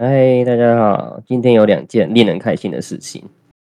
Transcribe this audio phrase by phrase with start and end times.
[0.00, 1.20] 嗨，大家好！
[1.26, 3.20] 今天有两件令人开心的事情。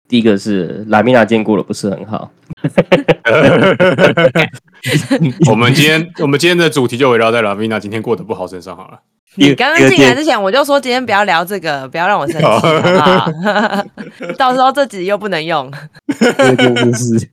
[0.08, 2.28] 第一个是拉米娜今天过得不是很好。
[5.48, 8.98] 我们今天我们今天的主题就围绕在拉米娜今天过得不好身上好了。
[9.36, 13.30] 你刚刚进来之前我就说今天不要聊这个，不要让我生气，好不好？
[14.36, 15.72] 到时候这集又不能用。
[16.18, 17.28] 这件事是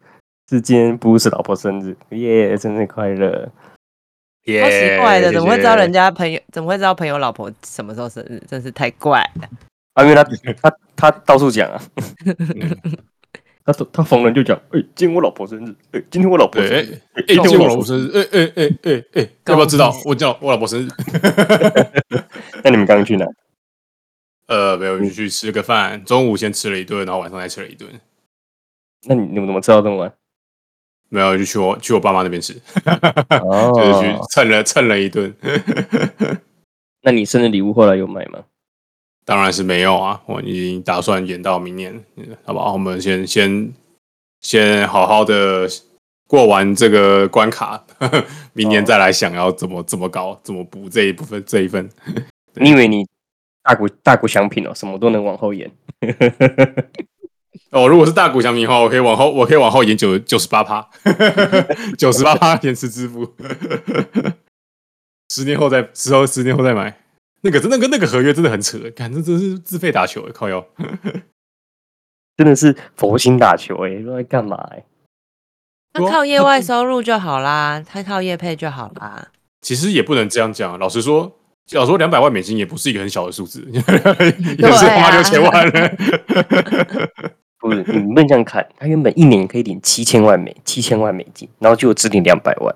[0.47, 3.49] 是今天不是老婆生日，耶、yeah，生日快乐！
[4.45, 6.39] 超奇怪的，怎么会知道人家朋友？
[6.51, 8.41] 怎么会知道朋友老婆什么时候生日？
[8.47, 9.49] 真是太怪了。
[9.93, 10.23] 啊，因为他
[10.61, 11.81] 他他到处讲啊，
[13.63, 19.93] 他他逢人就讲，哎，今天我老婆生日，哎，今天我老婆生日，哎，今天我老婆生日，哎哎哎哎哎，要不要知道？
[20.05, 20.87] 我叫我老婆生日。
[22.63, 23.25] 那你们刚刚去哪？
[24.47, 27.89] 呃，没有，去吃个饭，中午先吃了一顿，然后晚上再吃了一顿。
[29.07, 30.11] 那你你们怎么知道这么晚？
[31.11, 32.53] 没有，就去我去我爸妈那边吃，
[33.75, 35.33] 就是去蹭了蹭了一顿。
[37.03, 38.39] 那你生日礼物后来有买吗？
[39.25, 41.93] 当然是没有啊，我已经打算延到明年，
[42.45, 42.71] 好不好？
[42.73, 43.71] 我们先先
[44.39, 45.67] 先好好的
[46.27, 47.83] 过完这个关卡，
[48.53, 51.89] 明年再来想要怎么怎么搞，怎么补这一部分这一份。
[52.55, 53.05] 你以为你
[53.63, 55.69] 大股大股奖品哦，什么都能往后延？
[57.71, 60.87] 哦，如果是大股祥品的话，我可以往后，我可以往后延九九十八趴，
[61.97, 63.33] 九十八趴延迟支付，
[65.29, 66.99] 十年后再十后十年后再买，
[67.41, 70.65] 那个真的跟那个合约真的很扯，感觉真是自费打球，靠腰，
[72.37, 74.83] 真的是佛心打球哎，都在干嘛哎？
[75.93, 79.29] 那靠业外收入就好啦，他靠业配就好啦。
[79.61, 81.37] 其实也不能这样讲，老实说。
[81.73, 85.95] 要说两百万美金也不是一个很小的数字， 也是花六千万了。
[87.61, 92.75] 不是，你们这样看，他原本一年可以领七千万美七千万美金，然后就只领两百万，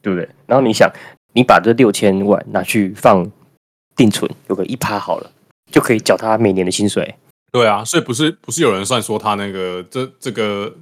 [0.00, 0.26] 对不对？
[0.46, 0.88] 然后你想，
[1.32, 3.30] 你把这六千万拿去放
[3.96, 5.32] 定存，有个一趴好了，
[5.70, 7.14] 就可以缴他每年的薪水。
[7.50, 10.72] 对啊，所以不是不是有人算说他那个这这个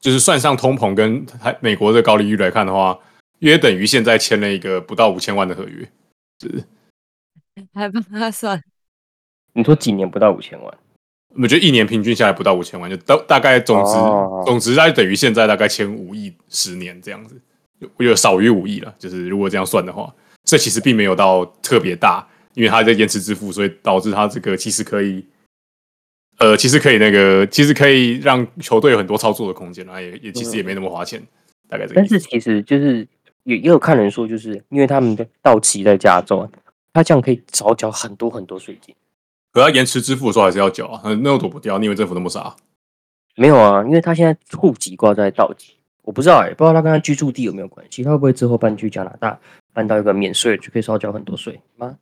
[0.00, 2.98] 就是算上通膨跟还美国的高利率来看的话。
[3.40, 5.88] 约等于现在签了一个不到五千万的合约，
[6.40, 6.64] 是
[7.72, 8.60] 还帮他算？
[9.52, 10.78] 你说几年不到五千万？
[11.36, 17.40] 我觉得一年平均下来不到五千万，就大大概总值、哦、总值大概等于现在大概签五亿十年这样子，
[17.98, 18.94] 有少于五亿了。
[18.98, 20.12] 就是如果这样算的话，
[20.44, 25.24] 这其实并没有到特别大，因为他在延迟支付，所以导致他这个其实可以，
[26.38, 31.26] 呃，其实可以那个，其实可以让球队有很多操作的空间，然后也也其实也没那么花钱，嗯、
[31.68, 31.94] 大概这个。
[31.96, 33.06] 但是其实就是。
[33.44, 36.46] 也也有看人说，就是因为他们的到期在加州，
[36.92, 38.94] 他这样可以少缴很多很多税金。
[39.58, 41.78] 可他延迟支付的时候还是要缴啊，那又躲不掉。
[41.78, 42.54] 你以为政府那么傻？
[43.34, 48.02] 没有啊，因为他现在户籍挂在到期，我不知道哎、欸，不知道他跟他居住地有没有关系。
[48.02, 49.38] 他会不会之后搬去加拿大，
[49.72, 51.96] 搬到一个免税就可以少缴很多税吗？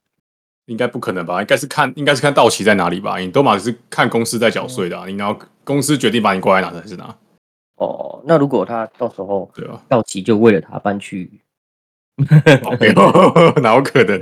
[0.67, 1.41] 应该不可能吧？
[1.41, 3.19] 应该是看，应该是看到期在哪里吧？
[3.19, 7.17] 你都嘛是看公司在缴税的、啊，你然后公司决定把你挂在哪才是哪。
[7.77, 11.31] 哦，那如果他到时候对啊，到期就为了他搬去，
[12.81, 14.19] 没有，哪有可能？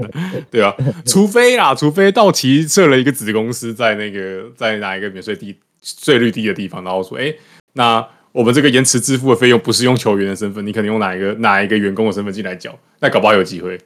[0.51, 0.75] 对啊，
[1.07, 7.39] 除非啦，除非道奇设了一个子公司在那个在哪一个免税地税率低的地方，然后说，哎、欸，
[7.75, 13.79] 那我们这个延迟支付的费用不是用球员的身份，你可能用哪一个哪一个员工的身份进来缴，那搞不好有机会。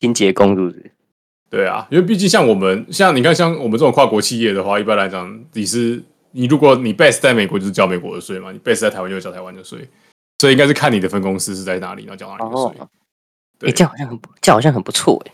[0.00, 0.90] 清洁工是不是？
[1.50, 6.02] 对啊，因为毕竟像我们，像你看，像我们这种跨国企业的话，一般来讲，你是。
[6.36, 9.88] 你如果你 base 在美国就是交美国的税嘛，你 base 在台湾就交台湾的税，
[10.40, 12.72] 所以应该是看你的分公司是在哪里，然后交哪里的税。
[13.66, 15.32] 欸，这样好像很这样好像很不错哎。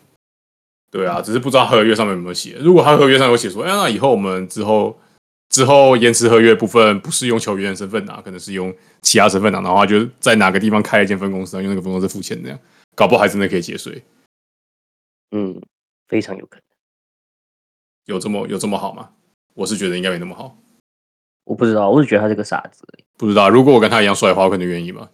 [0.91, 2.57] 对啊，只是不知道合约上面有没有写。
[2.61, 4.99] 如果他合约上有写说，哎，那以后我们之后
[5.49, 12.59] 之后延迟合约部分不是用球员的身份拿，可能是用其他身份拿的话，就在哪个地方开一间分公司，用那个分公司付钱，这样
[12.97, 14.03] 搞不好还真的可以节税。
[15.31, 15.61] 嗯，
[16.09, 16.63] 非常有可能。
[18.07, 19.11] 有这么有这么好吗？
[19.55, 20.57] 我是觉得应该没那么好。
[21.51, 22.85] 我不知道，我是觉得他是个傻子。
[23.19, 25.09] 不知道，如果我跟他一样帅的话，我肯定愿意吧。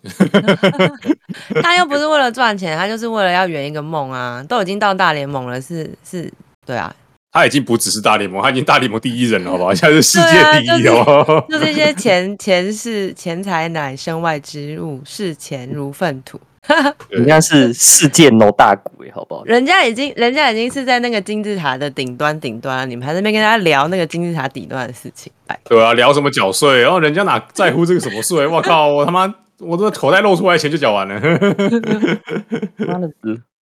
[1.62, 4.44] 他又不是为了赚钱，他就是为了要圆一个梦啊！
[4.46, 6.30] 都已经到大联盟了，是是，
[6.66, 6.94] 对啊。
[7.32, 9.72] 他已经不只是大联盟，他已经大联盟第一人了，好不好？
[9.74, 11.46] 现在是世界第一哦。
[11.48, 16.38] 就是一些钱钱是钱财乃身外之物，视钱如粪土。
[17.08, 19.44] 人家是世界 no 大股哎，好不好？
[19.44, 25.32] 人家已经，人家已经是在那个金字塔的顶端，顶端，你们还在那边跟大家聊那个金字塔底端的事情，
[25.68, 26.82] 对啊，聊什么缴税？
[26.82, 28.46] 然后人家哪在乎这个什么税？
[28.48, 31.20] 我靠，我他妈，我这口袋露出来钱就缴完了。
[32.86, 33.08] 妈的，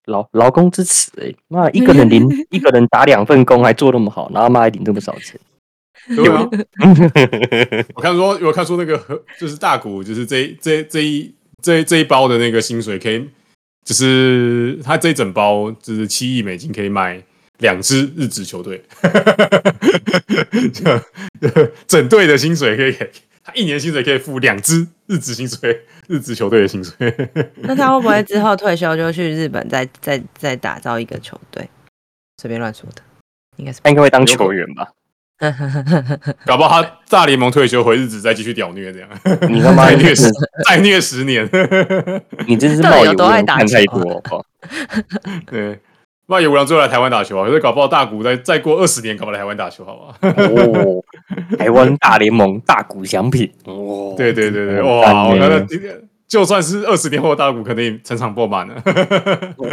[0.06, 1.34] 劳劳工之耻哎！
[1.48, 5.38] 妈，一个人领一个人打两份工还做那么好，然后妈还领这么少钱。
[6.16, 6.46] 对啊，
[7.94, 8.98] 我看说，我看说那个
[9.38, 11.34] 就是大股，就是这这这一。
[11.64, 13.26] 这这一包的那个薪水可以，
[13.86, 17.22] 就是他这一整包就是七亿美金，可以买
[17.60, 18.84] 两支日职球队，
[21.88, 23.10] 整队的薪水可以给
[23.42, 26.94] 他一年薪水可以付两支日职薪水，日职球队的薪水。
[27.62, 31.66] 那他会不会之后退休就去日本再再再打造一个球队？
[32.42, 33.02] 随便乱说的，
[33.56, 34.86] 应该是他应该会当球员吧。
[36.46, 39.08] 搞不好他大联盟退休回日子再继续屌虐这样，
[39.50, 40.30] 你他妈再虐十
[40.68, 41.48] 再虐十年，
[42.46, 44.22] 你真是冒有多爱打太多。
[45.50, 45.78] 对，
[46.26, 50.16] 冒有无良最后来台湾打球啊，可是搞不好大谷再再过二十年，搞不好来台湾打球，好不好？
[50.44, 51.02] 哦，
[51.58, 55.92] 台湾大联盟大谷翔品，哦，对对对对，哇，我觉得今天。
[56.34, 58.82] 就算是二十年后的大谷，可能也成长爆满了。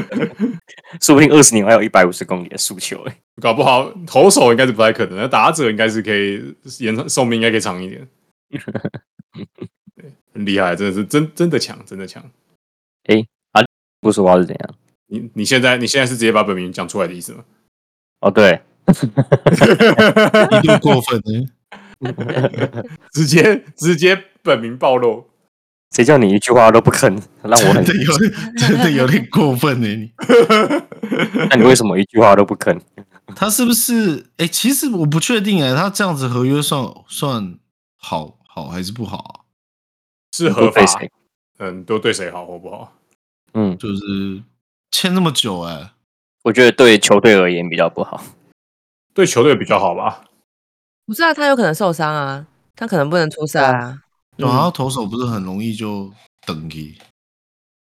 [1.01, 8.07] 说不定二十年还有一百五十公里的速球哎，搞不好投手应该是不太可能，那打者应该是可以延长寿命，应该可以长一点。
[10.35, 12.23] 很厉害，真的是真真的强，真的强。
[13.05, 13.65] 哎、欸，啊，
[13.99, 14.75] 不说话是怎样？
[15.07, 17.43] 你你现在你现在是直接把本名讲出来的意思吗？
[18.21, 18.61] 哦，对，
[20.61, 21.43] 一定过分呢，
[23.11, 25.30] 直接直接本名暴露。
[25.91, 28.17] 谁叫你一句话都不肯让我很真的有
[28.57, 29.87] 真的有点过分呢？
[29.87, 30.11] 你，
[31.49, 32.79] 那你为什么一句话都不肯？
[33.35, 34.19] 他是不是？
[34.37, 37.57] 哎、欸，其实我不确定哎，他这样子合约算算
[37.97, 39.31] 好好还是不好啊？
[40.31, 40.81] 是合法？
[41.59, 42.93] 嗯，都对谁好或不好？
[43.53, 44.41] 嗯，就是
[44.91, 45.91] 签那么久哎，
[46.43, 48.23] 我觉得对球队而言比较不好，
[49.13, 50.23] 对球队比较好吧？
[51.05, 52.47] 不是啊，他有可能受伤啊，
[52.77, 54.01] 他可能不能出赛啊。
[54.47, 56.11] 然后投手不是很容易就
[56.45, 56.97] 等级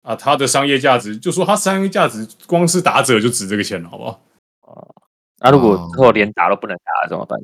[0.01, 0.15] 啊？
[0.15, 4.21] 他的商业价值，就说他商业价值，光是打者就值这个钱了，好不好？
[4.61, 4.95] 哦，
[5.39, 7.39] 那如果之后连打都不能打了怎么办？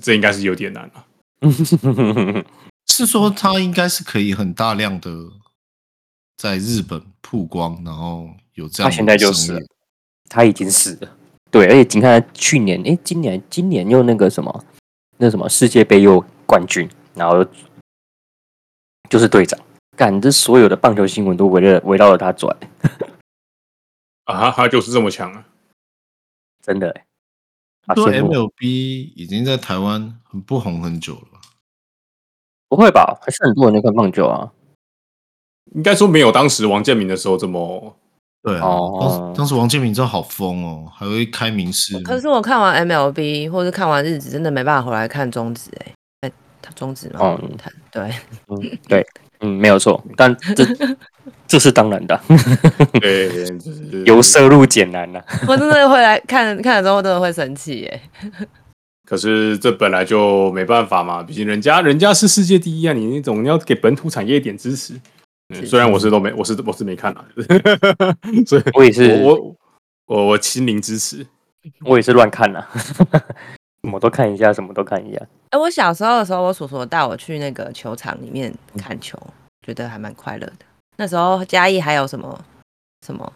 [0.00, 1.04] 这应该是有点难了。
[2.86, 5.10] 是说他应该是可以很大量的
[6.36, 8.90] 在日本曝光，然后有这样。
[8.90, 9.66] 他现在就是，
[10.28, 11.08] 他已经是了。
[11.50, 14.64] 对，而且你看去年，哎，今年今年又那个什么，
[15.16, 17.44] 那什么世界杯又冠军，然后。
[19.12, 19.60] 就是队长，
[19.94, 22.56] 干这所有的棒球新闻都围着围绕着他转
[24.24, 24.50] 啊！
[24.50, 25.44] 他就是这么强啊！
[26.62, 26.98] 真的，
[27.94, 31.40] 说 MLB 已经在台湾很不红很久了吧？
[32.70, 33.18] 不会吧？
[33.20, 34.50] 还是很多人在看棒球啊？
[35.74, 37.94] 应该说没有当时王建民的时候这么
[38.42, 38.66] 对啊。
[38.66, 42.00] 哦，当时王建民真的好疯哦，还会开民视。
[42.00, 45.92] 可是我看完 MLB 或者看完日子，真的没办法回来看中职哎。
[46.62, 47.38] 他终止嘛？
[47.42, 47.50] 嗯，
[47.90, 48.10] 对，
[48.48, 49.06] 嗯，对，
[49.40, 50.64] 嗯，没有错，但这
[51.46, 52.18] 这是当然的，
[53.00, 53.28] 对，
[54.06, 55.22] 由奢入俭难了。
[55.46, 58.00] 我真的会来看，看了之后真的会生气耶。
[59.04, 64.94] 可是这本来就没办法嘛，毕竟人家人家是世界第一啊，你那种要给本土产业一点支持。
[65.66, 67.22] 虽然我是都没，我是我是没看啊，
[68.46, 69.54] 所以我也是，我
[70.06, 71.26] 我我心灵支持，
[71.84, 72.66] 我也是乱看啊。
[73.82, 75.20] 什么都看一下，什么都看一下。
[75.52, 79.32] 哎、欸，我小时候的时候，我叔叔带我去那个球场里面看球，嗯、
[79.66, 80.64] 觉得还蛮快乐的。
[80.96, 82.42] 那时候嘉义还有什么
[83.06, 83.30] 什么，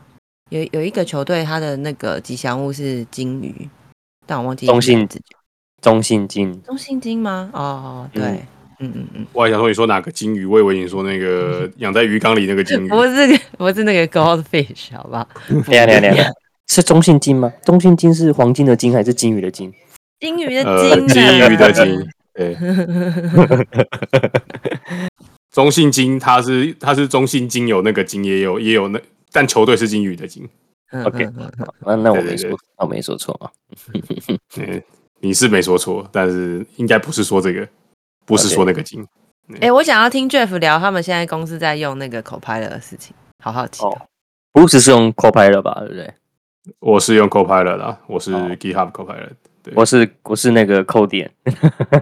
[0.48, 3.68] 有有一个球队，他的那个吉祥物是金鱼，
[4.24, 5.06] 但我忘记中信
[5.82, 7.50] 中信金中信金吗？
[7.52, 8.22] 哦，对，
[8.78, 10.46] 嗯嗯嗯，嗯我还想说你说哪个金鱼？
[10.46, 15.28] 我以为你说那个 养在鱼缸里那个金鱼，不是不是那个 goldfish，好不好？
[15.66, 16.32] 两两两两，
[16.66, 17.52] 是中信金吗？
[17.62, 19.70] 中信金是黄金的金还是金鱼的金？
[20.20, 22.56] 金鱼的金、啊，金鱼的金， 对。
[25.50, 29.00] 中信金，它是它是中信金，有那个金，也有也有那，
[29.32, 30.46] 但球队是金鱼的金。
[31.04, 31.28] OK，
[31.80, 33.50] 那那我没说，我没说错啊。
[34.58, 34.82] 嗯，
[35.20, 37.66] 你是没说错，但是应该不是说这个，
[38.26, 39.02] 不是说那个金。
[39.54, 43.82] 哎、欸，我想要听 Jeff 聊他们现在公司在用那个 Copilot 的事情，好好奇。
[43.82, 44.02] 哦，
[44.52, 45.74] 不是是用 Copilot 吧？
[45.80, 46.12] 对不对？
[46.80, 49.30] 我是用 Copilot 啦，我是 GitHub Copilot。
[49.74, 51.30] 我是我是那个扣点，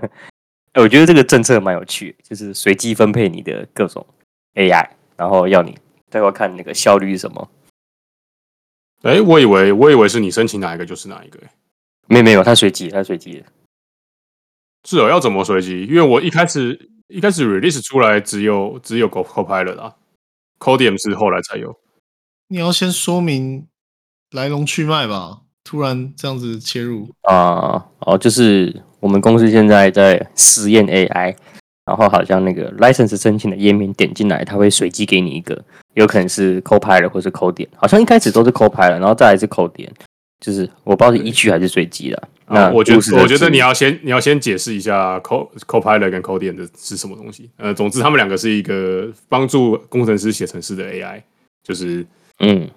[0.75, 4.07] 我觉得这个政策蛮有趣，就是随机分配你的各种
[4.55, 5.79] AI，然后要你
[6.11, 7.51] 最后看那个效率是什么。
[9.03, 11.39] 哎、欸，我以为我以为是你申请哪一个就是哪一个，
[12.09, 13.47] 没有没有，它随机，它随机的。
[14.85, 15.83] 是哦，要怎么随机？
[15.87, 19.97] 因为我一开始一开始 release 出来只有只有 Copilot 啊。
[20.59, 21.79] Codium 是后来才有。
[22.49, 23.69] 你要先说明
[24.31, 31.35] 来龙去脉吧，突然这样子切入啊，哦，就是我们公司现在在实验 AI，
[31.87, 39.91] 然后好像那个 license 申请的页面点进来，它会随机给你一个，有可能是 Copilot 或是 Codium，好像一开始都是 Copilot，然后再来是 Codium，
[40.41, 42.29] 就是我不知道是依据还是随机的。
[42.47, 47.51] 那我觉得，我觉得你要先你要先解释一下 Co Copilot 跟 Codium 的是什么东西。
[47.57, 51.23] 呃，总之他们两个是一个帮助工程师写程式的 AI，
[51.63, 52.07] 就是
[52.41, 52.69] 嗯，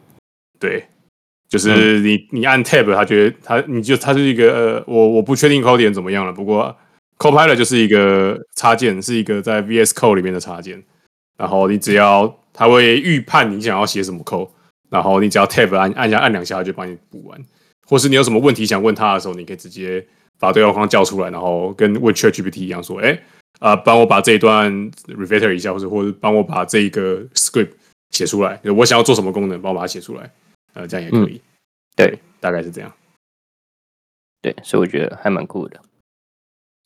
[0.57, 0.85] 对，
[1.49, 6.75] 就是你、嗯、你按 Tab，他觉得他你就他是一个呃，我我不确定 Codium 怎么样了，不过
[7.17, 10.83] Copilot 就是一个插件，是一个在 VS Code 里面的插件，
[11.37, 14.49] 然后你只要他会预判你想要写什么 code，
[14.89, 17.39] 然后你只要 Tab 按按下按两下，他就帮你补完。
[17.85, 20.05] 或是你有什么问题想问他的时候，你可以直接
[20.39, 23.13] 把对话框叫出来，然后跟问 ChatGPT 一样说：“哎、欸，
[23.59, 24.69] 啊、呃，帮我把这一段
[25.07, 27.69] refactor 一下，或者或者帮我把这一个 script
[28.11, 28.59] 写出来。
[28.75, 30.29] 我想要做什么功能，帮我把它写出来。
[30.77, 31.35] 呃，这样也可以。
[31.35, 31.41] 嗯、
[31.95, 32.93] 对，大概是这样。
[34.41, 35.79] 对，所以我觉得还蛮酷的。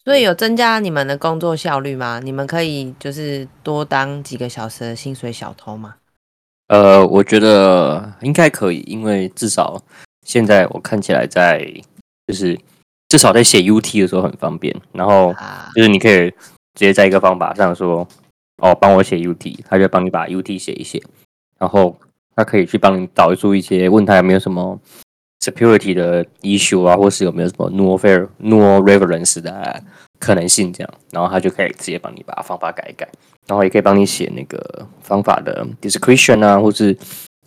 [0.03, 2.19] 所以有增加你们的工作效率吗？
[2.23, 5.97] 你们可以就是多当几个小时的薪水小偷吗？
[6.67, 9.81] 呃，我觉得应该可以，因为至少。
[10.23, 11.65] 现在我看起来在
[12.27, 12.57] 就是
[13.09, 15.35] 至少在写 UT 的时候很方便，然后
[15.75, 16.35] 就是你可以直
[16.75, 18.07] 接在一个方法上说
[18.57, 21.01] 哦，帮我写 UT，他就帮你把 UT 写一写，
[21.57, 21.99] 然后
[22.35, 24.79] 他可以去帮你导出一些问他有没有什么
[25.39, 29.83] security 的 issue 啊，或是有没有什么 null fair null reference 的
[30.19, 33.09] 可能性这样，然后他就可以直接帮你把方法改一改，
[33.47, 36.95] 然后也可以帮你写那个方法的 description 啊，或是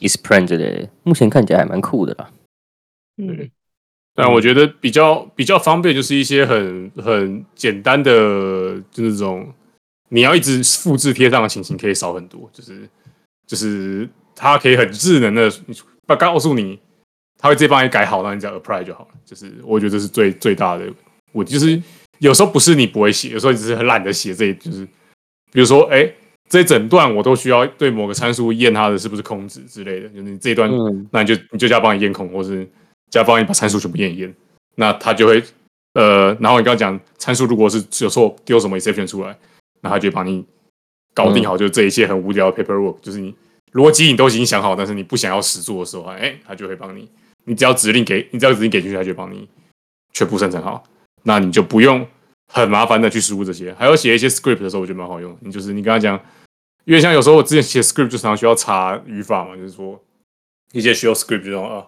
[0.00, 2.28] 类的，目前看起来还蛮酷的啦。
[3.16, 3.48] 嗯，
[4.12, 8.10] 但我觉得比较比较方便，就是一些很很简单的，
[8.90, 9.54] 就是这种
[10.08, 12.88] 你要一直复制贴上的情形可以少很多，就是
[13.46, 15.52] 就是它可以很智能的，
[16.06, 16.78] 把告诉你，
[17.38, 19.10] 它会直接帮你改好，让你只要 apply 就好了。
[19.24, 20.84] 就是我觉得这是最最大的，
[21.32, 21.80] 我就是
[22.18, 24.84] 有时候不是你不会写，有时候你只是很懒得写这一，就是
[25.52, 26.14] 比如说，哎、欸，
[26.48, 32.68] 这一整段我都需要对某个参数验它的是不是空值之类的，就是你这一段，嗯、那你就你就叫帮你验空，或是。
[33.10, 34.34] 加帮你把参数全部验一验，
[34.74, 35.40] 那他就会
[35.92, 39.38] 呃，然后你刚刚讲参数如果是有时候丢什么 exception 出来，
[39.82, 40.44] 那他就帮你
[41.12, 43.32] 搞定好，就这一切很无聊的 paperwork，就是你
[43.74, 47.08] 逻辑你都已经想好，但是你不想要实做的时候，哎，他就会帮你，
[47.44, 49.48] 你只要指令给你只要指令给进去，他就帮你
[50.12, 50.82] 全部生成好，
[51.24, 52.06] 那你就不用
[52.52, 55.36] 很麻烦的去输入这些，还有写一些 script 的时候，我觉得蛮好用。
[55.40, 56.18] 你就是你刚刚讲，
[56.84, 60.00] 因为像有时候我之前写 script 就常常需要查语法嘛，就是说
[60.72, 61.86] 一些需要 script 这种啊。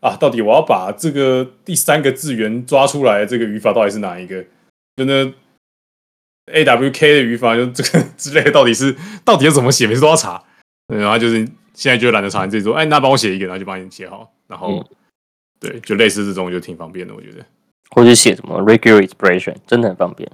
[0.00, 4.44] 啊，到底我要把这个第三个字元抓出来，这个语法到底是哪一个？
[4.96, 5.32] 就那
[6.52, 9.86] A W K 的语法，就这个 之类，到底是到底要怎么写？
[9.86, 10.44] 每次都要查。
[10.88, 11.38] 然后就是
[11.72, 14.32] 现在就懒得查，你自己说，哎，那帮我写一个，然后就帮你写好。
[14.46, 14.84] 然后、嗯、
[15.58, 17.44] 对，就类似这种，就挺方便的，我觉得。
[17.90, 20.30] 或者写什么 regular expression，真的很方便。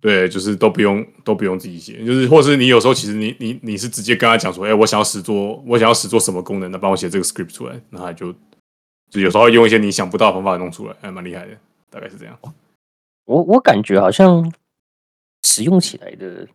[0.00, 8.32] 对，就是都不用都不用自己写，就是或是你有时候其实你你你是直接跟他讲说，哎，我想要实做，我想要实做什么功能，那帮我写这个 script 出来，那他就
[9.10, 11.56] 就有时候会用一些你想不到的方法弄出来，还蛮厉害的，
[11.90, 12.38] 大概是这样。
[13.24, 14.52] 我我感觉好像
[15.42, 16.46] 使用起来的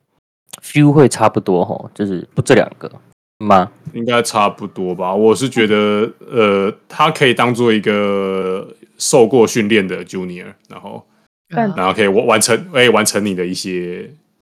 [0.64, 2.92] feel 会差不多哈，就是不这两个
[3.40, 3.72] 吗？
[3.94, 5.14] 应该差不多吧。
[5.14, 11.06] 我是觉得，呃，他可以当做一个受过训练的 junior，然后。
[11.54, 14.10] 然后可以完完成，可以完成你的一些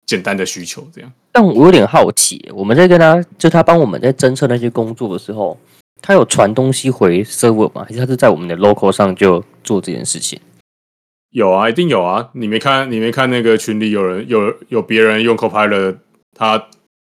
[0.05, 1.11] 简单的需求，这样。
[1.33, 5.59] 但我有点好奇，我们在跟他，就他帮我们在侦测那些工作的时候，
[6.01, 7.83] 他有传东西回 server 吗？
[7.85, 10.39] 还是他是在我们的 local 上就做这件事情？
[11.35, 12.29] 有啊，一定有啊！
[12.33, 15.97] 你没看，你没看那个群里有人有有别人用 Copilot，
[16.33, 16.57] 他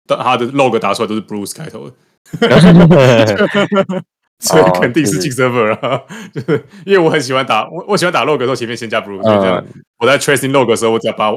[0.08, 1.94] 他的 log 打出来都是 Bruce 开头的。
[4.40, 6.02] 所以肯定是进 server 啊，
[6.34, 9.64] 就 是因为我很喜欢打我我喜欢打 log 的时候前面先加 Bruce，这样
[9.98, 11.30] 我在 tracing log 的时候，我只要把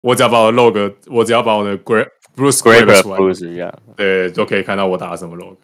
[0.00, 5.56] 我只要把我 log，我只要把我的 grab Bruce grab 出来，Bruce 一样，对，都可以看到我打了什么 log。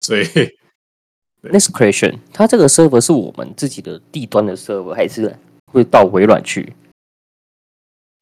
[0.00, 0.24] 所以
[1.44, 5.32] next question，它这个 server 是我们自己的地端的 server，还是
[5.76, 6.72] 会到微软去？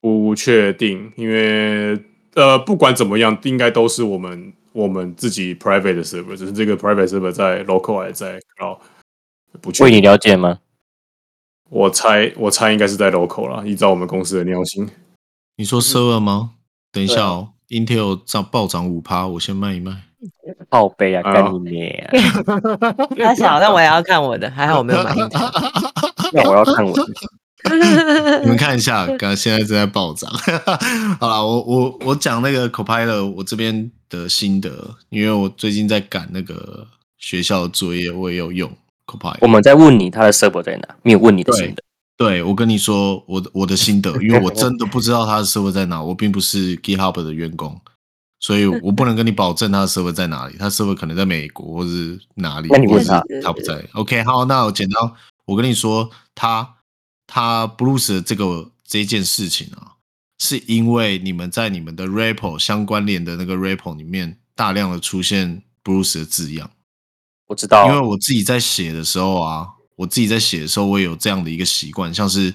[0.00, 1.98] 不确定，因为
[2.34, 4.52] 呃，不管怎么样，应该都是我们。
[4.74, 8.76] 我们自己 private 的 server，只是这个 private server 在 local 还是在 cloud？
[9.60, 9.84] 不确定。
[9.84, 10.58] 为你了解吗？
[11.70, 14.90] 我猜，我猜应该是在 local 啦，依照我们公司的尿性。
[15.54, 16.54] 你说 server 吗？
[16.54, 16.58] 嗯、
[16.90, 19.92] 等一下哦，Intel 涨暴涨五趴，我先卖一卖。
[20.70, 22.10] 好悲啊，干你娘！
[23.16, 25.14] 他想，那我也要看我的，还好我没有买。
[26.34, 27.04] 那我要看我的。
[28.42, 30.30] 你们看一下，刚现在正在暴涨。
[31.18, 36.86] 好了，我我我讲那个 Copilot，我这边的心得，因为我最近在赶那个
[37.18, 38.70] 学校的作业，我也有用
[39.06, 39.38] Copilot。
[39.40, 41.82] 我们在问你他的 server 在哪，没有问你的心得。
[42.16, 47.80] 对，我跟你说我的我的心得，因为我真的不知道他的 server 在哪，我并不是 GitHub 的员工，
[48.40, 50.56] 所以我不能跟你保证他的 server 在哪里。
[50.58, 53.82] 他 server 可能在美国或是哪里，那你问他，他不在。
[53.94, 55.10] OK，好，那我简单，
[55.46, 56.73] 我跟你说他。
[57.26, 59.96] 他 Bruce 的这个这件事情啊，
[60.38, 66.70] 是因为你们在你们的 repo 相关联的那个 repo 里面大量的出现 Bruce 的字样。
[67.46, 72.54] 我知道，因为我自己在写的时候啊，我自己在写的时候，我也有这样的一个习惯，像是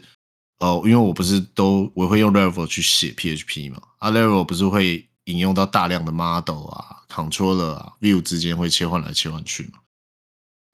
[0.59, 9.79] 呃，因为我不是都我会用 Laravel 去写 PHP 嘛，啊 Laravel 不是会引用到大量的 model 啊、controller 啊、view 之间会切换来切换去嘛，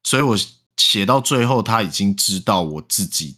[0.04, 0.38] 所以我
[0.78, 3.38] 写到最后，他已经知道我自己。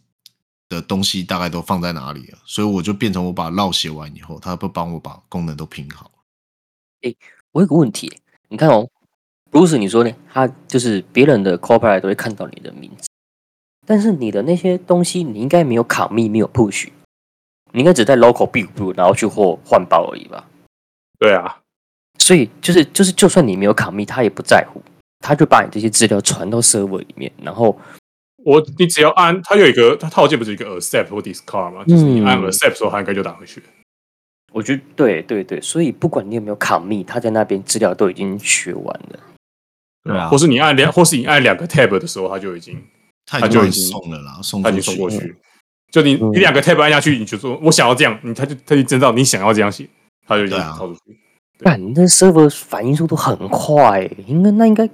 [0.70, 6.12] 的东西大概都放在哪里了，所以我就变成我把绕写完以后，他不帮我把功能都拼好。
[7.02, 7.18] 哎、欸，
[7.52, 8.12] 我有个问题，
[8.50, 8.90] 你看哦
[9.52, 10.12] ，Bruce，你说呢？
[10.34, 13.08] 他就是别人的 Copilot 都会看到你的名字，
[13.86, 16.90] 但是你的那些东西，你应该没有 commit，没有 push，
[17.72, 20.46] 你应该只在 local build 然后去或换包而已吧？
[21.18, 21.62] 对啊，
[22.18, 24.82] 所以就是就是，就算你没有 commit，他也不在乎，
[25.20, 27.80] 他就把你这些资料传到 server 里面，然后。
[28.48, 31.84] 我你只要按，它有一个它套件不是一个 accept 或 discard 吗？
[31.86, 33.62] 就是你按 accept 的时候，它应该就打回去。
[34.54, 39.20] 我觉得对对对，所以不管你有没有 commit，它在那边资料都已经学完了。
[40.06, 42.82] 对啊，或是你按两，或是你按两个 tab 的时候，它就已经
[43.26, 45.36] 它就已经送了啦，它已经送过去。
[45.92, 49.86] 就你你两个 tab 按下去，你就说我想要这样，你它就它就知道你想要这样写，
[50.26, 51.20] 它就已经套出去。
[51.60, 54.90] 那你那 server 反应速度很快，应该那应该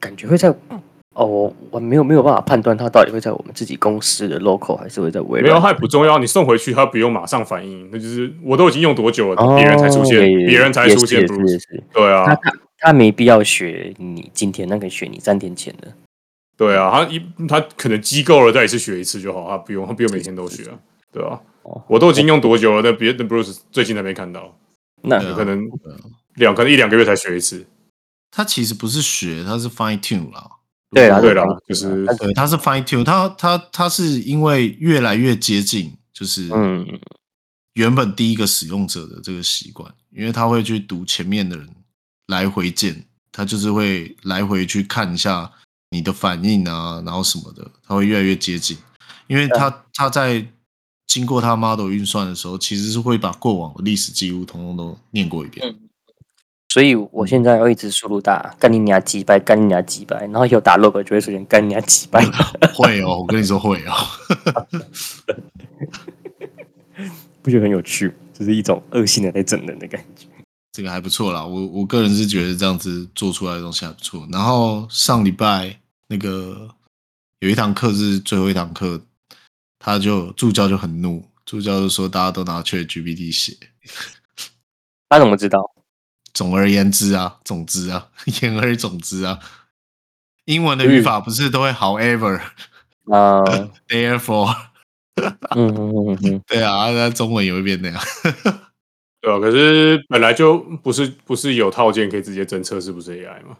[0.00, 0.54] 感觉会在。
[1.16, 5.44] 哦，我我没有没有办法判断它到底会在我们自己公司的 local 还是会在微软。
[5.44, 6.18] 没有，它也不重要。
[6.18, 7.88] 你送回去，它不用马上反应。
[7.90, 11.26] 那就是我都已经用多久了，别人才出现，别人才出现。
[11.26, 15.90] 是是是，对啊，他他没必要学你今天那个学你三天前的。
[16.54, 17.18] 对啊，他一
[17.48, 20.78] 他可能机构了，再一次学一次就好，他不用他不用每天都学啊。
[21.10, 21.40] 对啊，
[21.88, 22.82] 我都已经用多久了？
[22.82, 24.54] 那别的 Bruce 最近还没看到，
[25.02, 25.62] 那可能
[26.34, 27.64] 两可能一两个月才学一次。
[28.30, 30.50] 他其实不是学，他是 fine tune 啦。
[30.90, 36.86] 对啊，对啦，就是对，他是 fine tune，他他他是因为越来越接近，就是嗯，
[37.74, 41.68] 原本第一个使用者的这个习惯，因为他会去读前面的人
[42.28, 45.50] 来回键，他就是会来回去看一下
[45.90, 48.78] 你的反应啊，然后什么的，他会越来越接近，
[49.26, 50.46] 因为他他在
[51.08, 55.66] 经过他 model 运算的时候，其实是会把过往的历史记录通通都念过一遍。
[55.68, 55.80] 嗯
[56.76, 62.22] 所以我现在要一直输入打干你娘几百，干你娘几百，然后有打 log 就会出现干你娘几百。
[62.74, 63.92] 会哦，我跟你说会哦，
[67.40, 68.14] 不觉得很有趣？
[68.34, 70.26] 就是一种恶性的在整人的感觉。
[70.72, 74.28] 这个还不错啦，我我个人是觉得这样子做出来的东西还不错。
[74.30, 76.68] 然后上礼拜那个
[77.38, 79.00] 有一堂课是最后一堂课，
[79.78, 83.56] 他就助教就很怒，助教就说大家都拿 ChatGPT 写，
[85.08, 85.72] 他怎么知道？
[86.36, 88.10] 总而言之啊，总之啊，
[88.42, 89.40] 言而总之啊，
[90.44, 92.38] 英文的语法不是都会 however
[93.06, 94.54] 啊、uh, therefore，
[95.56, 98.02] 嗯嗯嗯对啊，那中文也会变那样，
[99.22, 103.56] 对啊，可是本来就不是不是有套件可以直接侦测是不是 AI 吗？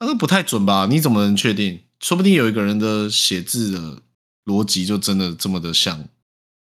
[0.00, 0.86] 那个不太准吧？
[0.88, 1.82] 你怎么能确定？
[2.00, 4.02] 说不定有一个人的写字的
[4.46, 6.08] 逻辑就真的这么的像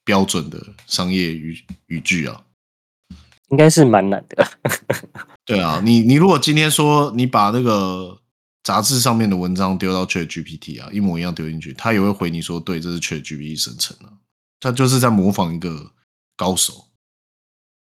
[0.03, 2.43] 标准的商业语语句啊。
[3.49, 4.47] 应该是蛮难的。
[5.45, 8.21] 对啊，你你如果今天说你把那个
[8.63, 14.13] 杂志上面的文章丢到 ChatGPT 啊，一模一样丢进去，他也会回你说，对，这是 ChatGPT 生成的，
[14.59, 15.91] 他就是在模仿一个
[16.35, 16.85] 高手。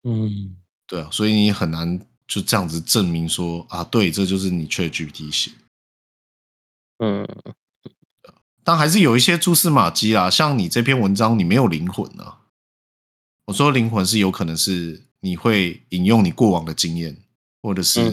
[0.03, 5.51] 嗯，对啊，所以你很难就这样子证明说啊，对，这就是你 ChatGPT 写。
[6.99, 7.27] 嗯，
[8.63, 12.41] 但还是有一些蛛丝马迹啊，像你这篇文章，你没有灵魂啊。
[13.47, 15.04] 我说灵魂是有可能是。
[15.21, 17.17] 你会引用你过往的经验，
[17.63, 18.11] 或者是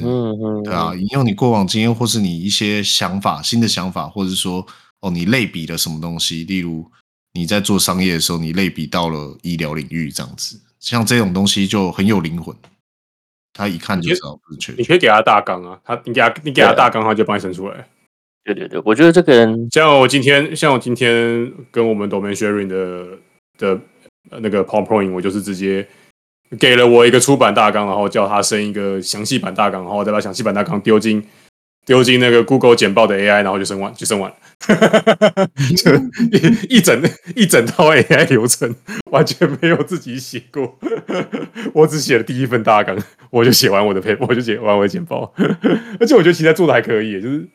[0.64, 4.66] 对啊，引用你过往经验，或是你一些想法、新的想法，或者说
[5.00, 6.44] 哦，你类比了什么东西？
[6.44, 6.90] 例如
[7.34, 12.56] 你在做商业的时候，你类比到了医疗领域这样子，像这种东西就很有灵魂，
[13.52, 14.72] 他一看就知道不是确。
[14.78, 17.86] 你可以给他大纲啊，他你给他你给他大纲，他就帮你生出来。
[18.44, 23.06] 对对对，我觉得这个人像我今天像我今天跟我们 domain sharing 的
[23.58, 23.80] 的
[24.40, 25.86] 那个 PowerPoint，我就是直接。
[26.58, 31.22] 给了我一个出版大纲，然后叫他生一个详细版大纲，然后再把详细版大纲丢进
[31.86, 34.36] 丢进那个 Google 简报的 AI，然后就生完就生完了，
[35.76, 35.90] 就
[36.68, 37.02] 一整
[37.34, 38.74] 一整套 AI 流程，
[39.10, 40.78] 完全没有自己写过，
[41.74, 42.96] 我只写了第一份大纲，
[43.30, 45.32] 我就写完我的 paper，我就写完我的简报，
[45.98, 47.48] 而且我觉得其实做的还可以，就是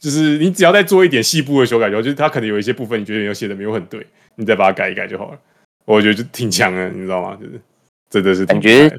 [0.00, 5.38] 就是你只要再做一点细部的修改，就就是它可能有一些部分你觉得你写的没有很对，你再把它改一改就好了，
[5.84, 7.36] 我觉得就挺强的，你知道吗？
[7.38, 7.60] 就是
[8.10, 8.90] 真的是感觉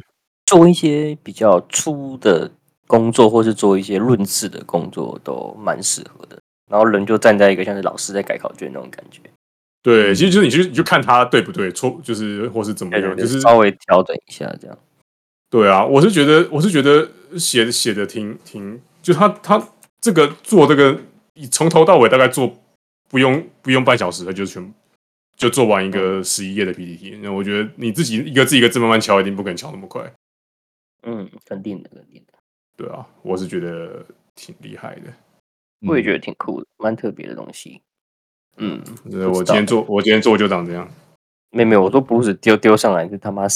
[0.46, 2.52] 做一些比较粗的。
[2.90, 6.36] 工作或是做一些论字的工作都蛮适合的，
[6.72, 9.22] 然后人就站在一个像是老师在改考卷那种感觉。
[9.84, 14.76] 对，其实就是你去你就看他对不对，错就是或是怎么样，就是稍微调整一下这样。
[15.52, 19.64] 对啊，我是觉得我是觉得写写的挺挺，就他他
[20.02, 21.00] 这个做这个
[21.52, 22.52] 从头到尾大概做
[23.08, 24.74] 不用不用半小时，他就全
[25.40, 27.18] 就做完一个十一页的 PPT。
[27.24, 30.14] 那我觉得你自己一个字一个字慢慢敲，一定不可能敲那么快。
[31.04, 32.34] 嗯，肯定的，肯定的。
[32.76, 35.14] 对啊，我是觉得挺厉害的，
[35.88, 37.82] 我也觉得挺酷的，蛮特别的东西。
[38.58, 38.84] 嗯，
[39.32, 40.86] 我今天做，我今天做就长这样。
[41.52, 43.48] 没有没有，我都不是丢丢上来，就他妈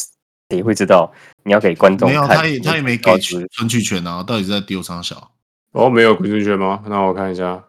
[0.49, 1.13] 谁会知道？
[1.43, 5.31] 你要给观众看，没有，他也他也没给存取权啊，到底是在丢上小？
[5.73, 6.81] 哦，没有存取权吗？
[6.87, 7.61] 那我看一下。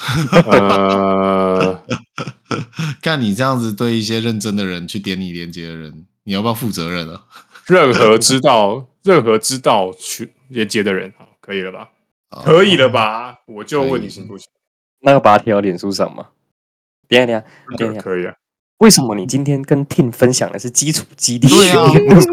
[0.46, 1.78] 呃，
[3.02, 7.24] 看你这样子对一些认真的人去点你连接的人，你要不要负责任啊？
[7.66, 10.32] 任何知道，任何知道去。
[10.48, 11.88] 连接的人，好，可以了吧？
[12.44, 13.36] 可以了吧？
[13.46, 14.48] 我就问你行不行？
[15.02, 16.26] 那要把它贴到脸书上吗？
[17.08, 17.44] 等下等下，
[17.76, 18.34] 等下可以啊。
[18.78, 21.46] 为什么你今天跟 Tim 分享的是基础基地？
[21.48, 21.86] 对啊，
[22.18, 22.32] 什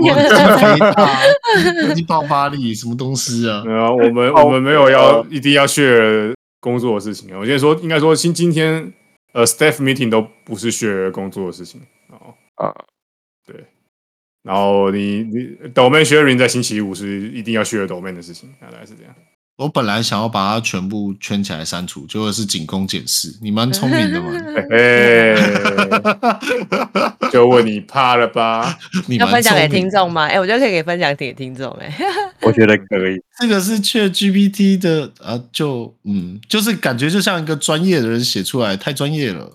[1.95, 2.73] 么爆发力？
[2.73, 3.61] 什么东西啊？
[3.63, 7.37] 没有，我们我们没有要一定要 share 工作的事情啊。
[7.39, 8.91] 我先说，应该说今今天
[9.37, 12.33] 呃，staff meeting 都不是学工作的事情哦。
[12.55, 12.73] 啊，
[13.45, 13.63] 对，
[14.41, 15.37] 然后你你
[15.75, 19.15] DOMAIN sharing 在星期五是一定要学 DOMAIN 的事情，大概是这样。
[19.57, 23.35] 我本来想要把它全部圈起来删除，结果是仅供检视。
[23.41, 24.29] 你蛮聪明的嘛？
[24.69, 25.35] 嘿
[27.31, 28.77] 就问你怕了吧？
[29.07, 30.27] 你要分享给听众吗？
[30.29, 31.71] 哎、欸，我觉得可以给分享给听众。
[31.81, 31.91] 哎，
[32.43, 33.19] 我觉得可以。
[33.39, 39.53] 这个是 ChatGPT 的啊，就嗯，就是感觉就像一个专业的人写出来，太专业了。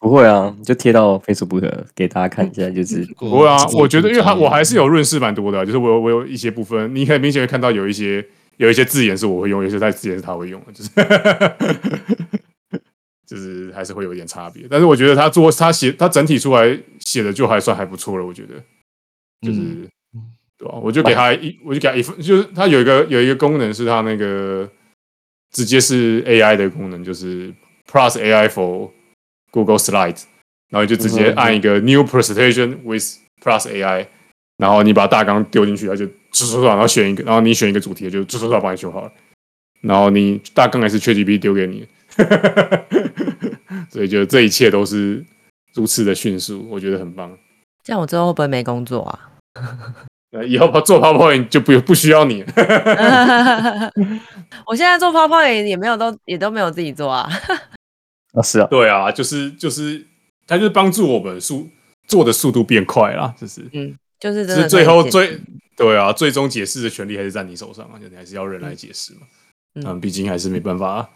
[0.00, 1.62] 不会啊，就贴到 Facebook
[1.94, 3.56] 给大家看一下，就是不会啊。
[3.74, 8.24] 我觉得，因为它我还是有润饰蛮多的，就是我有我有一些部分，你很明显会看到有一些
[8.58, 10.90] 有一些字眼是我会用，有些字眼是他会用的，就是
[13.26, 14.66] 就是还是会有一点差别。
[14.70, 18.54] 但是我觉得他做他写他整体出来写的就还算还不错了，我觉得
[19.40, 19.88] 就是、嗯、
[20.58, 20.74] 对吧？
[20.82, 24.68] 我就给他一，我就给他一份，就是他有一个有一个功能是他那个
[25.52, 27.54] 直接是 AI 的功能，就是
[27.90, 28.90] Plus AI for
[29.50, 30.24] Google Slides，
[30.70, 34.08] 然后你就直接按一个 New Presentation with Plus AI，
[34.58, 39.10] 然后你把大纲丢进去，它就唰唰唰，然后选一个，然后你选一个主题，就唰唰唰帮你修好了。
[39.80, 41.86] 然后你大纲还是 ChatGPT 丢给你，
[43.90, 45.24] 所以就这一切都是
[45.74, 47.36] 如此的迅速，我觉得很棒。
[47.84, 49.30] 这样我之后会不会没工作啊？
[50.46, 52.44] 以后做 PowerPoint 就不不需要你。
[54.66, 57.26] 我现在做 PowerPoint 也没有都也都没有自己做啊。
[58.34, 60.04] 啊，是啊，对啊，就是就是，
[60.46, 61.66] 它就是帮助我们速
[62.06, 65.40] 做的速度变快啦，就是，嗯，就是，是最后最
[65.76, 69.20] 对啊，最终解释的权利还是在你手上啊，就你还是要人来解释嘛，
[69.74, 71.10] 嗯，嗯，毕竟还是没办法，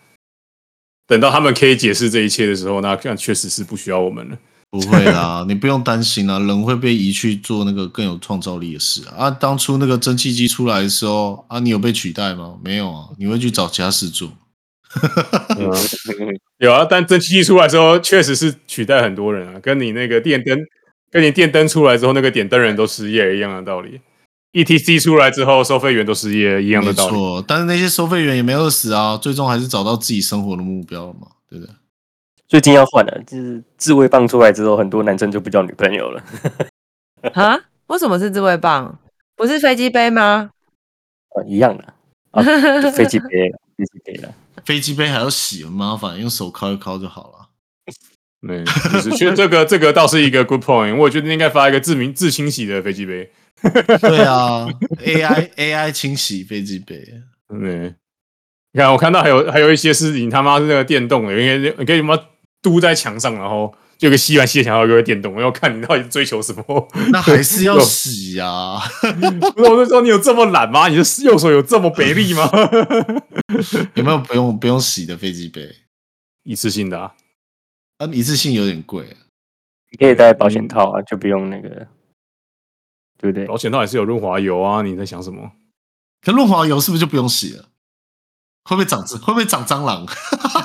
[1.06, 4.38] 等到他们可以解释这一切的时候，那这样确实是不需要我们了。
[4.70, 9.26] 不会啦，你不用担心啊，人会被移去做那个更有创造力的事啊。
[9.26, 12.58] 啊，当初那个蒸汽机出来的时候啊，你有被取代吗？
[12.64, 14.32] 没有啊，你会去找其他事做。
[16.56, 20.58] 有啊，但蒸汽机出来之后，确实是取代很多人啊，跟你那个电灯，
[21.12, 24.01] 跟你电灯出来之后，那个点灯人都失业一样的道理。
[24.53, 27.12] ETC 出来之后，收费员都失业一样的道理。
[27.12, 31.72] 没错，但是那些收费员也没有死啊，最终还是找到自己生活的目标了嘛，对不对？
[32.48, 36.22] 最近要换了，就是自慰棒出来之后，很多男生就不交女朋友了。
[37.35, 37.61] 啊？
[37.88, 38.98] 为什么是自慰棒？
[39.37, 40.51] 不是飞机杯吗？
[41.31, 41.85] 啊，一样的
[42.31, 42.42] 啊，
[42.90, 44.35] 飞机杯，飞机杯了。
[44.64, 47.32] 飞机杯还要洗，很麻烦，用手敲一敲就好了。
[48.46, 53.31] 对，就是其实这个这个倒是一个 good point，我觉得应该发一个自明自清洗的飞机杯。
[54.00, 54.66] 对啊
[55.05, 57.00] ，AI AI 清洗飞机杯。
[57.48, 57.94] 对，
[58.72, 62.18] 你看我看到还有还有一些是你他妈是那个电动的，因为你可以什么
[62.61, 66.88] 嘟在墙上，然后就有个吸完吸的墙，然后有个电动，我要看你到底追求什么？
[67.12, 68.83] 那还是要洗呀、啊。
[69.00, 70.88] 不是，我就说你有这么懒吗？
[70.88, 72.50] 你的右手有这么肥力吗？
[73.94, 75.61] 有没有不用不用洗的飞机杯？
[76.42, 77.12] 一次性的啊？
[78.02, 79.06] 啊，一次性有点贵。
[79.90, 81.68] 你可以带保险套啊，就不用那个，
[83.18, 83.46] 对不对？
[83.46, 84.82] 保险套还是有润滑油啊？
[84.82, 85.52] 你在想什么？
[86.22, 87.68] 可润滑油是不是就不用洗了？
[88.64, 90.06] 会不会长会不会长蟑螂？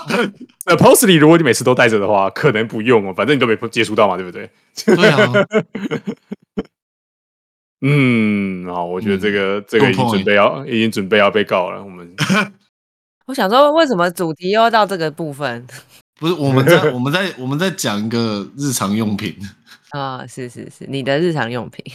[0.66, 4.50] 那 Postly 如果你每次都带着的话，可能不用哦，反正你都没接触到嘛，对不对？
[4.86, 5.32] 对啊。
[7.82, 11.84] 嗯，好，我觉得这个、嗯、这个已经准备要已经准备要被告了。
[11.84, 12.16] 我们，
[13.28, 15.68] 我想说，为什么主题又要到这个部分？
[16.20, 19.36] 不是我们在 我们在我们在讲一个日常用品
[19.90, 21.86] 啊、哦，是是是，你的日常用品。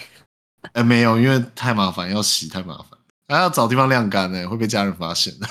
[0.63, 2.87] 哎、欸，没有，因为太麻烦，要洗太麻烦，
[3.29, 5.35] 还要找地方晾干呢，会被家人发现。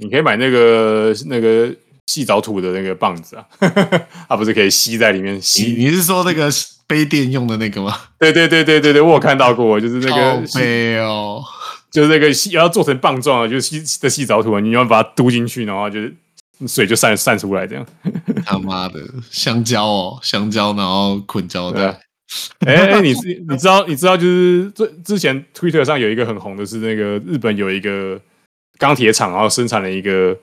[0.00, 1.74] 你可以买那个那个
[2.06, 3.44] 细藻土的那个棒子啊，
[4.28, 5.72] 它不是可以吸在里面吸？
[5.72, 6.48] 你是说那个
[6.86, 7.96] 杯垫用的那个吗？
[8.18, 11.44] 对对对对对对，我有看到过，就是那个杯哦，
[11.94, 16.12] 就是那个细要做成棒状的，就是细的细藻土，你要把它嘟进去，然后就是
[16.66, 17.86] 水就散散出来，这样。
[18.44, 21.96] 他妈的香蕉哦，香蕉，然后捆胶带。
[22.66, 23.12] 哎、欸，你
[23.48, 28.20] 你知道你知道就是最之前 Twitter 上有一个很红的是那个日本有一个
[28.76, 30.36] 钢铁厂，然后生产了一个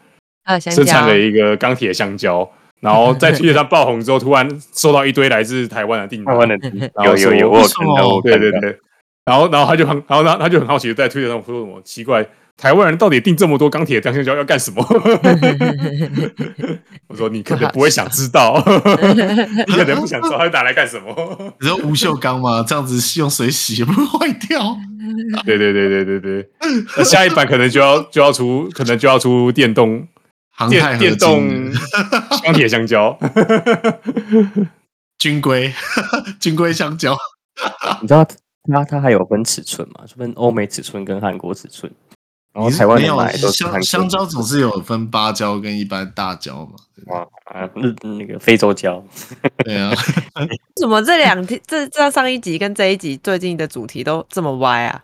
[0.71, 8.79] 生产了一个钢铁香蕉，然后在 Twitter 上爆红之后，突然收到一堆来自台湾的订单，台湾的订单，有有有，我有看到，对对对，
[9.25, 12.27] 然后然后他就很然后他他就很好奇在 Twitter 上说什么奇怪。
[12.57, 14.85] 台湾人到底订这么多钢铁香蕉要干什么？
[17.07, 18.63] 我说你可能不会想知道，
[19.67, 21.55] 你可能不想知道他打来干什么。
[21.59, 22.63] 你说不锈钢吗？
[22.67, 24.77] 这样子用水洗也不会坏掉。
[25.43, 26.49] 对对对对对对，
[26.97, 30.07] 那下一版可能就要就要出，可能就要出电动
[30.69, 31.71] 电电动
[32.43, 33.17] 钢铁香蕉，
[35.17, 35.73] 军规
[36.39, 37.17] 军规香蕉。
[38.01, 38.23] 你知道
[38.69, 40.15] 它它还有分尺寸嘛，就？
[40.17, 41.91] 分欧美尺寸跟韩国尺寸。
[42.53, 46.73] 然后台湾买都香香蕉总是有分芭蕉跟一般大蕉嘛？
[47.15, 49.01] 啊啊，那那个非洲蕉。
[49.63, 49.89] 对啊，
[50.75, 55.01] 怎么这两天这这上一集跟这一集最近的主题都这么歪啊？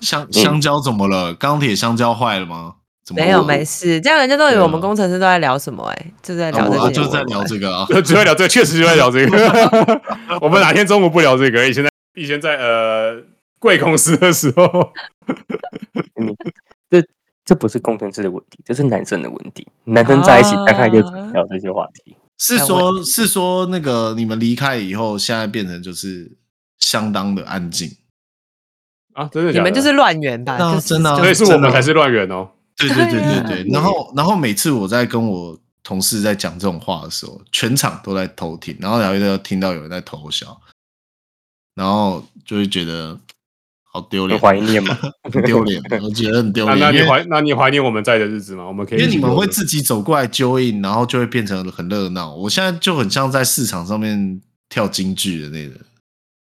[0.00, 1.34] 香香蕉怎么了？
[1.34, 2.76] 钢铁香蕉坏了吗？
[3.14, 4.00] 没有，没事。
[4.00, 5.84] 这样人家都以为我们工程师都在聊什么？
[5.84, 10.00] 哎，就在聊这个，就在聊这个啊， 就在聊这个，确实就在聊这个。
[10.40, 11.68] 我们哪天中午不聊这个？
[11.68, 13.22] 以前在以前在呃
[13.58, 14.92] 贵公司的时候。
[16.90, 17.04] 这
[17.44, 19.66] 这不是工程师的问题，这是男生的问题。
[19.84, 21.00] 男生在一起大概就
[21.32, 22.12] 聊这些话题。
[22.12, 26.36] 啊、是说，是说那个你们离开以后，现在变成就是
[26.78, 27.90] 相当的安静
[29.14, 29.28] 啊？
[29.32, 30.58] 真的，你们就是乱源吧？
[30.80, 32.48] 真的，所以是我们才是乱源哦。
[32.76, 33.72] 对对对对对。
[33.72, 40.60] 然后，然后每次我在跟我同事在讲这种话的时候，全场都在偷听，然后然后又听到有人在偷笑，
[41.76, 43.16] 然后就会觉得。
[43.88, 44.94] 好丢脸，怀念吗？
[45.32, 46.78] 很丢脸， 我觉得很丢脸。
[46.78, 48.66] 那你怀，那你怀念我们在的日子吗？
[48.66, 52.34] 我们可以，因为你们会自己走过来 join，然后就会变成很热闹。
[52.34, 55.74] 我现在就很像在市场上面跳京剧的那个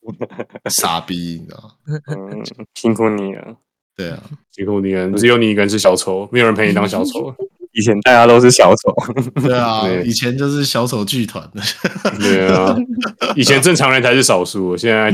[0.70, 1.98] 傻逼，你知道吗？
[2.06, 2.40] 嗯，
[2.74, 3.56] 辛苦你了。
[3.96, 5.10] 对啊，辛苦你了。
[5.18, 7.34] 只有你一个人是小丑，没有人陪你当小丑。
[7.72, 8.94] 以前大家都是小丑。
[9.42, 11.62] 对啊， 以前就是小丑剧团的。
[12.18, 12.76] 对啊，
[13.36, 15.10] 以前正常人才是少数，现在。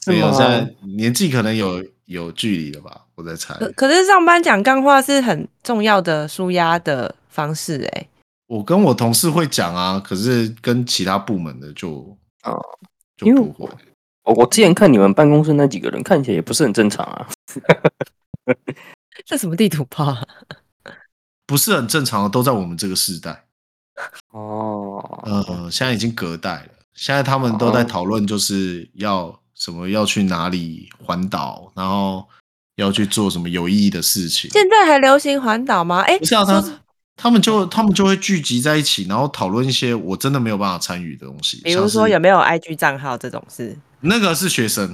[0.00, 3.02] 所以，现在年纪可能有有距离了吧？
[3.14, 3.54] 我在猜。
[3.54, 8.08] 可可是上班讲干话是很重要的舒压的方式哎。
[8.48, 12.52] 我跟我同事会讲啊，可是跟其他部门的就啊
[13.16, 13.70] 就不会。
[14.24, 17.26] 我我之前看你们办公室那几个人看起来也不是很正常啊。
[19.24, 20.16] 这什么地图炮？
[21.46, 23.44] 不是很正常的，都在我们这个世代。
[24.30, 29.38] 哦，呃，现在已经隔代了，现在他们都在讨论，就是要。
[29.54, 32.26] 什么要去哪里环岛，然后
[32.76, 34.50] 要去做什么有意义的事情？
[34.50, 36.00] 现在还流行环岛吗？
[36.00, 36.64] 哎，不是啊，他
[37.14, 43.78] 他们就他们就会聚集在一起，然后讨论一些我真的没有办法参与的东西，比如说有没有 IG 账号这种事。
[44.00, 44.92] 那个是学生，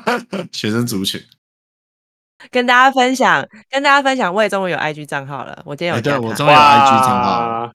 [0.50, 1.22] 学生族群。
[2.50, 5.62] 跟大家分享，跟大家分享，我也终于有 IG 账号了。
[5.64, 7.72] 我今天有，对，我终于有 IG 账号。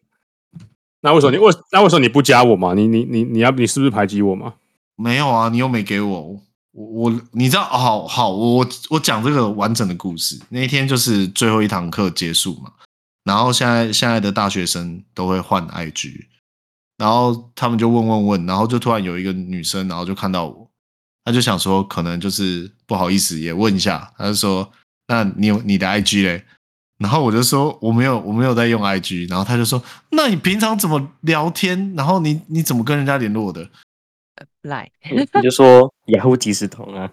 [1.02, 2.74] 那为什么你为那为什么你不加我嘛？
[2.76, 4.54] 你你你你要你是不是排挤我嘛？
[4.96, 6.40] 没有啊，你又没给我，
[6.74, 10.40] 我我你知道，好好，我我讲这个完整的故事。
[10.50, 12.72] 那一天就是最后一堂课结束嘛，
[13.24, 16.26] 然后现在现在的大学生都会换 IG，
[16.98, 20.70] 然后他们就问问问，然后就突然有一个女生，然后就看到我，
[21.26, 24.70] 她就想说可能就是不好意思也问一下，他就说
[25.08, 26.44] 那你有你的 IG 嘞？
[26.98, 31.94] 然后我就说我没有我没有在用 IG，然后他就说那你平常怎么聊天？
[31.96, 33.66] 然后你你怎么跟人家联络的？
[34.64, 37.10] 来，你就说雅虎即时通啊。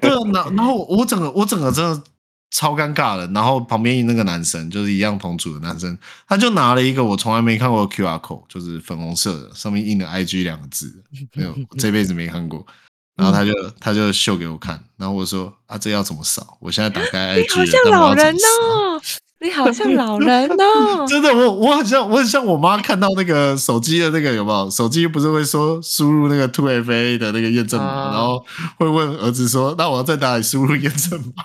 [0.00, 2.02] 对啊，然然后我整个我整个真的
[2.50, 3.24] 超尴尬的。
[3.28, 11.00] 然后旁边那个男生就是一样同组的男生，他就拿了一个我从来没看过的 QR code，就是粉红色的，上面印了 IG 两个字，
[11.34, 12.66] 没有，我 这辈子没看过。
[13.16, 16.56] 然后他就他就秀给我看，然后我说啊，这要怎么扫？
[16.60, 19.00] 我现在打开 IG，你好像老人哦，
[19.40, 24.70] 你好像老人哦， 真的，我我很像我很像我妈看到那个手机的那个有没有？
[24.70, 28.44] 手机不是会说输入那个 two FA 的那个验证码，哦、然后
[28.78, 31.44] 会问儿子说，那我要在哪里输入验证码？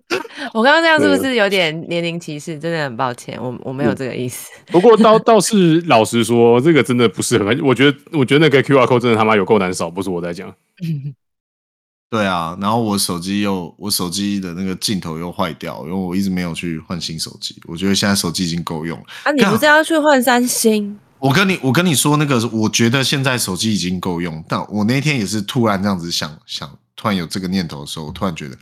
[0.52, 2.58] 我刚刚这样是不是有点年龄歧视？
[2.58, 4.50] 真的很抱歉，我我没有这个意思。
[4.66, 10.54] 不过倒倒是老实说，这个真的不是很，我觉得我觉得那个 QR code 真的他妈有够难扫，不是我在讲。
[12.08, 17.60] 对啊，然后我手机又我手机的那个镜头又坏掉，因为我一直没有去换新手机。
[17.66, 19.04] 我觉得现在手机已经够用了。
[19.24, 20.96] 啊，你不是要去换三星？
[21.18, 28.56] 我跟你我跟你说那个，我觉得现在手机已经够用，但我那天也是突然这样子想想，突然有这个念头的时候，我突然觉得。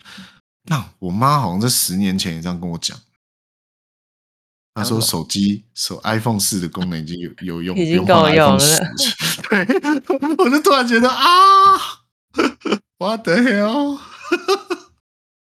[0.66, 2.98] 那我妈好像在十年前也这样跟我讲，
[4.74, 8.58] 她说手机手 iPhone 四的功能已经有有用， 已经够用了。
[9.50, 9.66] 对，
[10.38, 11.76] 我就突然觉得啊
[12.98, 13.98] ，What the hell？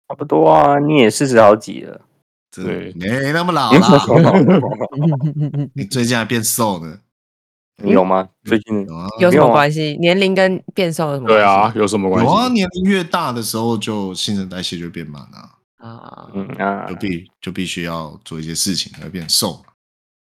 [0.08, 2.00] 差不多啊，你也四十好几了，
[2.50, 3.78] 对，没那么老了。
[5.74, 7.00] 你最近还变瘦呢。
[7.82, 8.28] 你有吗？
[8.44, 8.86] 最近
[9.20, 9.96] 有什么关系？
[10.00, 11.40] 年龄跟变瘦有什么关系？
[11.40, 12.30] 对啊，有什么关系？
[12.30, 16.28] 有啊，年龄越大的时候，就新陈代谢就变慢了啊。
[16.34, 19.64] 嗯啊，就必就必须要做一些事情而变瘦。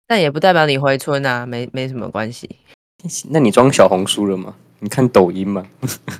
[0.06, 2.56] 但也不代表你回春啊，没没什么关系。
[3.30, 4.54] 那你装小红书了吗？
[4.80, 5.66] 你看抖音吗？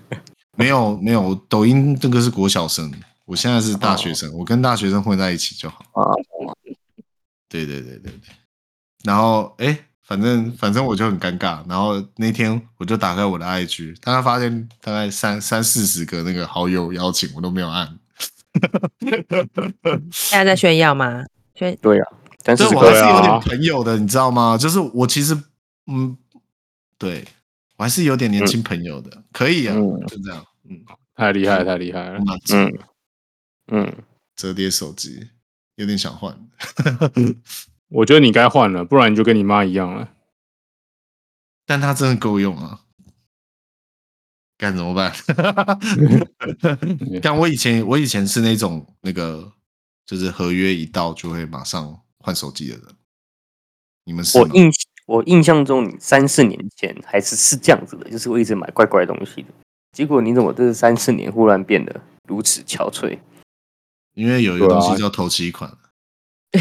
[0.57, 2.91] 没有没有，抖音这个是国小生，
[3.27, 5.85] 我现在是大学生，我跟大学生混在一起就好。
[5.93, 6.17] 啊，
[7.51, 8.35] 对对对对对。
[9.05, 9.79] 然后哎。
[10.07, 17.99] 反正反正我就很尴尬，然后那天我就打开我的 IG，大概发现大概三三四十个那个好友邀请，我都没有按。
[20.31, 21.25] 大家在炫耀吗？
[21.55, 24.57] 炫对呀、啊，但是我还是有点朋友的，你知道吗？
[24.57, 25.37] 就是我其实
[25.87, 26.17] 嗯，
[26.97, 27.25] 对
[27.77, 30.81] 我还是有点年轻朋友的，嗯、可以啊，嗯、就这样，嗯，
[31.17, 32.21] 太厉害，太厉害了，
[32.53, 32.79] 嗯
[33.73, 33.93] 嗯，
[34.37, 35.29] 折叠手机
[35.75, 36.33] 有点想换。
[37.89, 40.11] 我觉得你该换了，不然你就跟你妈一样了。
[41.65, 42.81] 但它真的够用啊！
[44.59, 45.13] 该怎么办？
[47.23, 49.53] 但我以前我以前是那种那个，
[50.07, 52.85] 就是合约一到就会马上换手机的人。
[54.05, 54.39] 你们是？
[54.39, 54.71] 我印
[55.07, 59.49] 我印象中，你三四年前还是是这样子的，就是我一直买怪怪的东西的。
[59.93, 63.19] 结果你怎么这三四年忽然变得如此憔悴？
[64.15, 65.71] 因为有一个东西叫头期款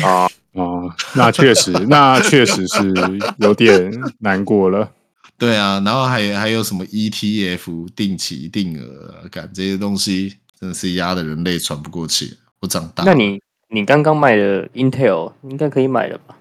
[0.04, 0.28] 啊。
[0.56, 2.94] 哦，那确实，那确实是
[3.40, 4.90] 有点难过了。
[5.38, 12.38] 对啊，然后还还有什么 ETF 定期定额，感这些东西真的是压的人类喘不过气。
[12.62, 16.38] 我长大，那你你刚刚卖的 Intel 应该可以买了吧？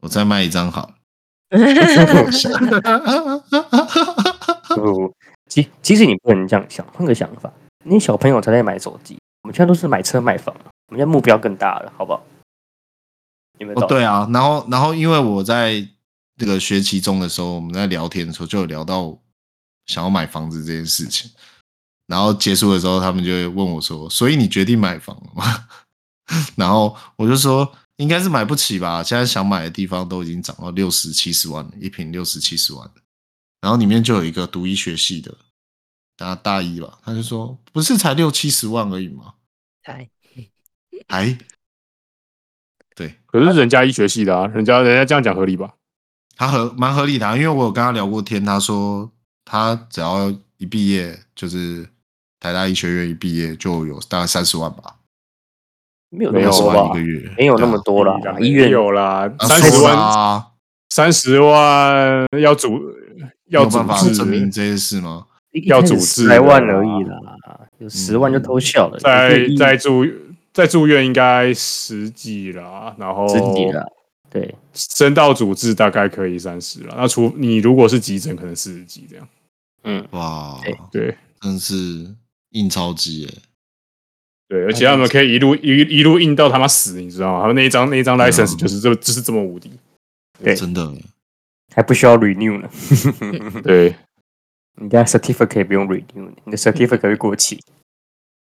[0.00, 0.94] 我再卖一张好了。
[4.74, 5.14] 不，
[5.50, 7.52] 其其实你不能这样想，换个想法，
[7.84, 10.56] 你小朋友才在买手机，我们现在都是买车买房。
[10.88, 12.22] 我们家目标更大了，好不好？
[13.58, 13.80] 有没有？
[13.80, 15.86] 哦，对啊，然后，然后，因为我在
[16.36, 19.18] 这个学期中的时候，我们在聊天的时候就有聊到
[19.86, 21.30] 想要买房子这件事情，
[22.06, 25.66] 然后结束的时候，他们就会问我说：“所以你决定买房了吗？”
[26.56, 32.88] 然后我就说：“应该是买不起吧，现在想买的地方都已经涨到六十七十万了，一平六十七十万。”
[33.60, 35.34] 然后里面就有一个读医学系的，
[36.16, 39.34] 大大一吧，他就说：“不是才六七十万而已吗？”
[39.82, 40.08] 才。
[41.08, 41.38] 哎，
[42.94, 45.74] 对，可是人家医学系的啊，人家人家这样讲合理吧？
[46.36, 49.10] 他合蛮合理的啊，因为我有跟他聊过天，他说
[49.44, 51.88] 他只要一毕业，就是
[52.40, 54.96] 台大医学院一毕业就有大概三十万吧，
[56.10, 56.90] 没有那么多吧？
[56.90, 60.44] 一个月没有那么多了，医院有啦，三十万，
[60.90, 62.80] 三十万要组
[63.46, 65.26] 要有办法证明这件事吗？
[65.64, 67.16] 要组织十万而已啦，
[67.78, 70.04] 有十万就偷笑了，在在住。
[70.56, 73.84] 在住院应该十几啦，然后十几啦，
[74.30, 76.94] 对，升到主治大概可以三十了。
[76.96, 79.28] 那除你如果是急诊，可能四十几这样。
[79.82, 80.58] 嗯，哇，
[80.90, 82.10] 对，真是
[82.52, 83.34] 印钞机耶。
[84.48, 87.40] 对，而且他们可以一路一一路印到他妈死，你知道吗？
[87.42, 89.70] 他们那一张那一张 license 就是这就是这么无敌。
[90.42, 90.90] 对，真的
[91.74, 92.70] 还不需要 renew 呢。
[93.62, 93.94] 对，
[94.76, 97.62] 你的 certificate 不用 renew，你的 certificate 会过期。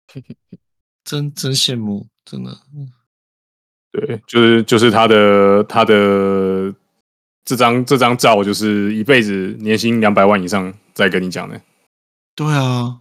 [1.05, 2.57] 真真羡慕，真的。
[3.93, 6.73] 对，就是就是他的他的
[7.45, 11.61] 这张这张照，就是一辈子年薪两百万以上再跟你讲的。
[12.37, 13.01] 对啊，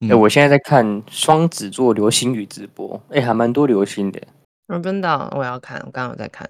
[0.00, 4.22] 哎、嗯欸，我现在在看双子座流星雨直播，哎、欸，还蛮多流星的。
[4.68, 6.48] 我真的，我要看，我刚刚有在看。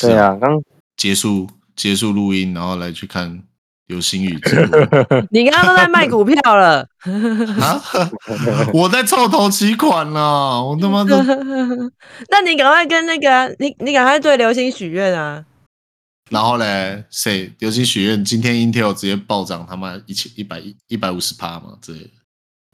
[0.00, 0.62] 对啊，刚
[0.96, 3.42] 结束结束录音，然后来去看
[3.86, 4.78] 流星雨之路
[5.30, 6.86] 你刚刚都在卖股票了
[7.60, 7.82] 啊！
[8.72, 11.22] 我在凑头期款呢，我他妈的！
[12.30, 15.44] 那你赶快跟那个你你赶快对流星许愿啊！
[16.30, 18.24] 然后嘞，谁流星许愿？
[18.24, 21.76] 今天 Intel 直接暴涨，他妈一千一百一一百五十趴嘛？
[21.82, 21.92] 这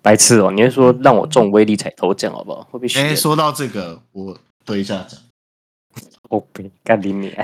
[0.03, 0.53] 白痴哦！
[0.53, 2.63] 你是说让我中威力彩头奖好不好？
[2.71, 3.01] 会不会？
[3.01, 5.19] 哎，说到这个，我对一下奖。
[6.29, 7.35] 我别干你娘！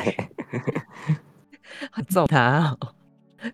[2.09, 2.77] 揍他！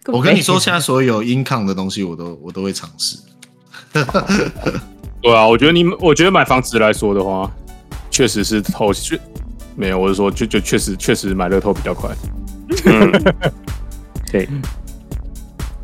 [0.07, 3.17] 我跟你说，现在所有 income 的东西，我都我都会尝试。
[3.93, 7.51] 对啊，我觉得你，我觉得买房子来说的话，
[8.11, 9.21] 确实是投，确
[9.77, 12.11] 没有，我是说，就就确实确实买乐透比较快。
[12.87, 13.13] 嗯，
[14.33, 14.49] 对，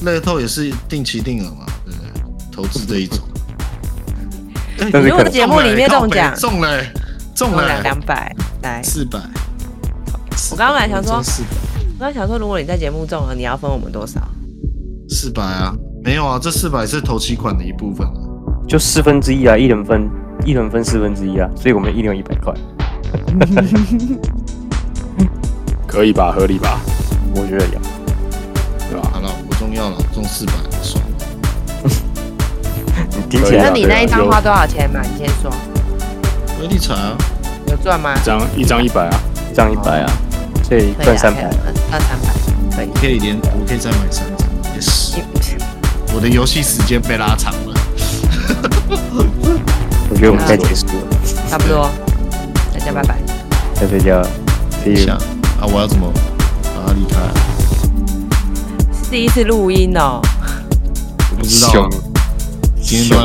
[0.01, 2.11] 乐透也是定期定额嘛，对不对？
[2.51, 3.19] 投资这一种。
[4.93, 6.83] 如果节目里面中奖，中了，
[7.35, 9.19] 中了两百，来四百。
[10.51, 11.23] 我刚刚来想说。
[12.01, 14.21] 我在想说，如果你在节目中了，你要分我们多少？
[15.09, 15.75] 四百啊，
[16.05, 18.15] 没有啊，这四百是头期款的一部分啊，
[18.69, 20.09] 就四分之一啊，一人分，
[20.45, 22.55] 一人分四分之一啊，所以我们一人有一百块
[25.89, 26.31] 可以吧？
[26.31, 26.79] 合理吧？
[27.35, 27.81] 我觉得有，
[28.89, 29.11] 对吧？
[29.13, 31.11] 好了，不重要了，中四百算了。
[33.11, 35.01] 你听起来，那你那一张花多少钱嘛？
[35.03, 35.51] 你先说。
[36.61, 37.19] 威力彩啊，
[37.67, 38.15] 有赚吗？
[38.15, 39.21] 一张一张一百啊，
[39.51, 40.09] 一张一百啊。
[40.69, 41.51] 对，赚三百，
[41.89, 42.29] 赚三百，
[42.77, 44.47] 可以，可以连，我可以再买三张
[44.79, 45.17] ，yes。
[46.15, 47.75] 我的游戏时间被拉长了，
[50.11, 50.93] 我觉得我们该结束了，
[51.51, 51.91] 差不多，
[52.73, 53.19] 大家拜拜，
[53.75, 54.23] 再睡觉，
[54.85, 55.15] 等一下。
[55.61, 56.13] 啊，我要怎么？
[56.63, 57.17] 把他离开？
[58.93, 60.21] 是第一次录音哦，
[61.31, 61.89] 我不知道，
[62.83, 63.19] 今天